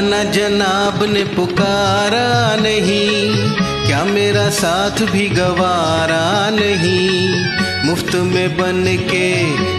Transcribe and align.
माना 0.00 0.24
जनाब 0.24 1.02
ने 1.04 1.24
पुकारा 1.24 2.56
नहीं। 2.56 3.34
क्या 3.86 4.04
मेरा 4.04 4.48
साथ 4.50 4.90
भी 4.90 5.28
गवारा 5.28 6.50
नहीं? 6.50 7.44
मुफ़्त 7.84 8.14
में 8.14 8.56
बन 8.56 8.84
के 9.10 9.28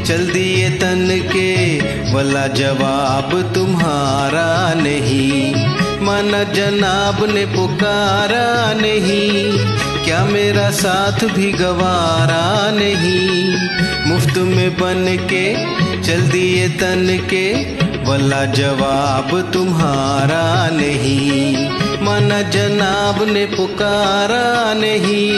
चल 0.04 0.28
दिए 0.30 0.70
तन 0.70 1.08
के 1.34 1.80
वाला 2.14 2.48
जवाब 2.48 3.54
तुम्हारा 3.56 4.74
नहीं। 4.74 5.56
माना 6.06 6.44
जनाब 6.44 7.26
ने 7.34 7.46
पुकारा 7.46 8.74
नहीं। 8.74 9.60
क्या 10.06 10.24
मेरा 10.26 10.70
साथ 10.72 11.26
भी 11.26 11.52
गवारा 11.52 12.72
नहीं? 12.72 13.56
मुफ़्त 14.12 14.38
में 14.38 14.74
बन 14.74 15.18
के 15.34 15.46
चल 16.02 16.22
दिए 16.22 16.70
तन 16.70 17.20
के 17.30 17.81
वाला 18.08 18.46
जवाब 18.46 19.52
तुम्हारा 19.54 20.70
नहीं। 20.70 21.70
माना 22.02 22.42
जनाब 22.42 23.24
ने 23.24 23.46
पुकारा 23.46 24.74
नहीं। 24.74 25.32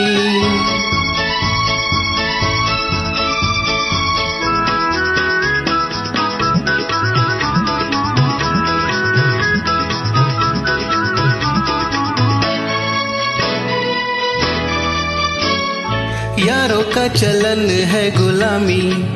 यारों 16.48 16.84
का 16.84 17.08
चलन 17.08 17.70
है 17.70 18.12
गुलामी। 18.12 19.14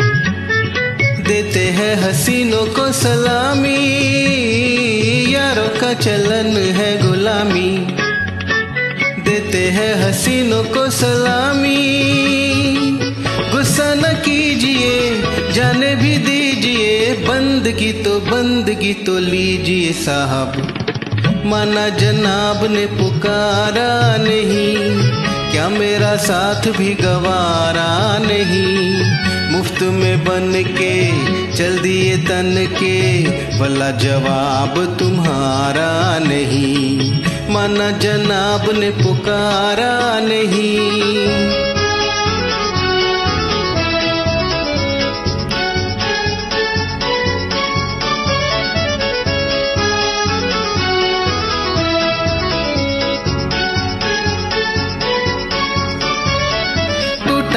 देते 1.27 1.59
हैं 1.59 1.95
हसीनों 2.01 2.65
को 2.65 2.91
सलामी। 2.91 3.75
यारों 5.35 5.79
का 5.79 5.93
चलन 5.93 6.57
है 6.57 7.07
गुलामी। 7.07 7.87
देते 9.23 9.57
हैं 9.57 10.03
हसीनों 10.03 10.63
को 10.63 10.89
सलामी। 10.89 12.03
गुस्सा 13.51 13.93
न 13.93 14.01
कीजिए, 14.01 15.21
जाने 15.51 15.95
भी 15.95 16.17
दीजिए। 16.17 17.13
बंदगी 17.13 17.93
तो 17.93 18.19
बंदगी 18.19 18.93
तो 18.93 19.19
लीजिए 19.19 19.91
साहब। 19.93 20.83
माना 21.45 21.89
जनाब 21.89 22.71
ने 22.71 22.85
पुकारा 22.85 24.17
नहीं। 24.17 25.16
क्या 25.51 25.69
मेरा 25.69 26.15
साथ 26.15 26.67
भी 26.77 26.93
गवारा 26.93 28.17
नहीं? 28.17 29.01
मुफ़्त 29.51 29.81
में 29.81 30.23
बन 30.23 30.63
के 30.67 31.27
चल 31.53 31.79
दिए 31.79 32.17
तन 32.17 32.67
के, 32.71 33.23
भला 33.59 33.91
जवाब 33.91 34.97
तुम्हारा 34.99 36.19
नहीं। 36.19 37.21
माना 37.53 37.91
जनाब 37.91 38.79
ने 38.79 38.89
पुकारा 38.89 40.19
नहीं। 40.19 41.76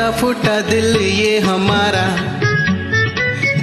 टूटा 0.01 0.11
फूटा 0.13 0.61
दिल 0.61 0.97
ये 0.97 1.39
हमारा, 1.41 2.05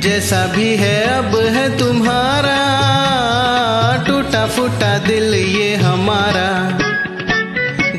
जैसा 0.02 0.42
भी 0.48 0.68
है 0.78 0.98
अब 1.10 1.36
है 1.56 1.66
तुम्हारा। 1.78 2.58
टूटा 4.08 4.46
फूटा 4.48 4.92
दिल 4.98 5.34
ये 5.34 5.76
हमारा, 5.76 6.50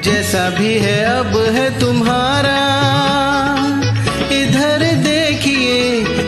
जैसा 0.04 0.48
भी 0.50 0.72
है 0.78 0.98
अब 1.06 1.36
है 1.56 1.68
तुम्हारा। 1.80 2.54
इधर 4.32 4.86
देखिए, 5.02 5.80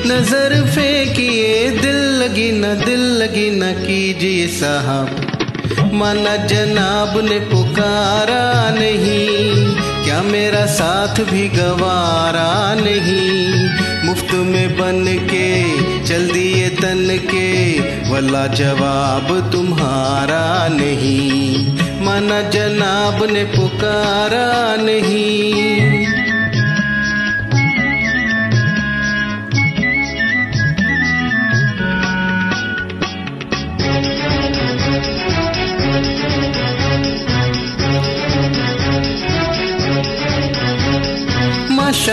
नज़र 0.06 0.60
फेंकिए, 0.66 1.70
दिल 1.78 2.00
लगी 2.22 2.50
न, 2.52 2.74
दिल 2.84 3.06
लगी 3.22 3.50
न 3.52 3.72
कीजिए 3.76 4.46
साहब। 4.58 5.92
माना 5.94 6.36
जनाब 6.46 7.20
ने 7.24 7.38
पुकारा 7.46 8.44
नहीं 8.70 9.89
क्या 10.10 10.22
मेरा 10.22 10.66
साथ 10.66 11.20
भी 11.20 11.48
गवारा 11.48 12.74
नहीं? 12.74 13.70
मुफ़्त 14.04 14.34
में 14.34 14.76
बन 14.78 15.04
के 15.30 15.80
चल 16.04 16.30
दिए 16.30 16.68
तन 16.68 17.18
के 17.20 17.80
वाला 18.10 18.46
जवाब 18.46 19.50
तुम्हारा 19.52 20.68
नहीं। 20.68 21.76
माना 22.04 22.40
जनाब 22.42 23.24
ने 23.30 23.44
पुकारा 23.44 24.76
नहीं। 24.76 25.99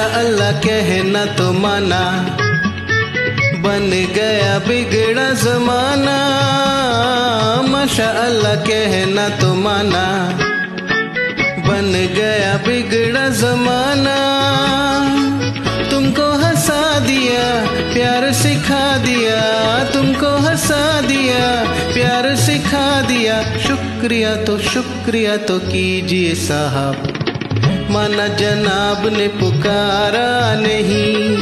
अल्लाह 0.04 0.52
कहना 0.52 1.26
तो 1.26 1.54
माना। 1.54 2.38
बन 3.58 4.08
गया 4.16 4.60
बिगड़ा 4.60 5.30
जमाना। 5.30 6.48
अल्लाह 8.00 8.56
कहना 8.56 9.30
तो 9.30 9.54
माना। 9.54 10.30
बन 11.68 12.10
गया 12.16 12.58
बिगड़ा 12.58 13.30
जमाना। 13.30 14.18
तुमको 15.92 16.32
हंसा 16.32 17.00
दिया, 17.00 17.66
प्यार 17.94 18.34
सिखा 18.34 18.98
दिया। 18.98 19.42
तुमको 19.84 20.38
हंसा 20.38 21.02
दिया, 21.02 21.72
प्यार 21.94 22.36
सिखा 22.36 23.02
दिया। 23.02 23.58
शुक्रिया 23.58 24.36
तो 24.36 24.58
शुक्रिया 24.58 25.38
तो 25.38 25.60
कीजिए 25.60 26.36
साहब। 26.36 27.27
माना 27.66 28.28
जनाब 28.28 29.08
ने 29.18 29.28
पुकारा 29.28 30.56
नहीं। 30.56 31.38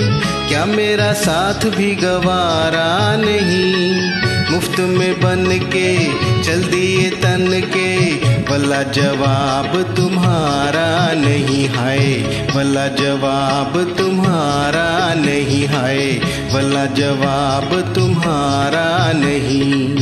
क्या 0.47 0.65
मेरा 0.65 1.13
साथ 1.13 1.65
भी 1.65 1.95
गवारा 1.95 3.17
नहीं? 3.17 4.11
मुफ़्त 4.51 4.79
में 4.79 5.21
बन 5.21 5.45
के 5.73 6.13
चल 6.43 6.63
दिए 6.63 7.09
तन 7.09 7.61
के 7.65 8.13
भला 8.51 8.83
जवाब 8.83 9.95
तुम्हारा 9.97 11.13
नहीं 11.13 11.67
है 11.67 11.99
भला 12.47 12.87
जवाब 12.87 13.95
तुम्हारा 13.97 15.13
नहीं 15.13 15.67
है 15.67 16.19
भला 16.53 16.85
जवाब 16.85 17.93
तुम्हारा 17.95 19.11
नहीं। 19.11 19.95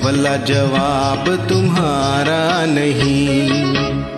भला 0.00 0.36
जवाब 0.36 1.46
तुम्हारा 1.48 2.66
नहीं। 2.66 4.17